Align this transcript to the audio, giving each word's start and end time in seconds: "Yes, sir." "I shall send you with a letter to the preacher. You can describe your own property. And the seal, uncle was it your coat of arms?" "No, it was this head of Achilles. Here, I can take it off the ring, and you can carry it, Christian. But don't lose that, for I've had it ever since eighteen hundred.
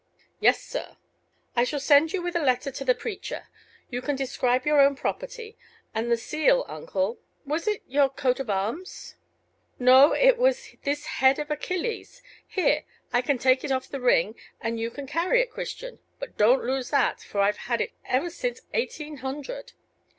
"Yes, 0.39 0.59
sir." 0.63 0.97
"I 1.55 1.63
shall 1.63 1.79
send 1.79 2.11
you 2.11 2.23
with 2.23 2.35
a 2.35 2.39
letter 2.39 2.71
to 2.71 2.83
the 2.83 2.95
preacher. 2.95 3.49
You 3.91 4.01
can 4.01 4.15
describe 4.15 4.65
your 4.65 4.81
own 4.81 4.95
property. 4.95 5.59
And 5.93 6.09
the 6.11 6.17
seal, 6.17 6.65
uncle 6.67 7.19
was 7.45 7.67
it 7.67 7.83
your 7.87 8.09
coat 8.09 8.39
of 8.39 8.49
arms?" 8.49 9.13
"No, 9.77 10.13
it 10.13 10.39
was 10.39 10.69
this 10.81 11.05
head 11.05 11.37
of 11.37 11.51
Achilles. 11.51 12.23
Here, 12.47 12.83
I 13.13 13.21
can 13.21 13.37
take 13.37 13.63
it 13.63 13.71
off 13.71 13.89
the 13.89 14.01
ring, 14.01 14.33
and 14.59 14.79
you 14.79 14.89
can 14.89 15.05
carry 15.05 15.39
it, 15.39 15.51
Christian. 15.51 15.99
But 16.17 16.35
don't 16.35 16.65
lose 16.65 16.89
that, 16.89 17.21
for 17.21 17.39
I've 17.41 17.57
had 17.69 17.79
it 17.79 17.91
ever 18.05 18.31
since 18.31 18.61
eighteen 18.73 19.17
hundred. 19.17 19.73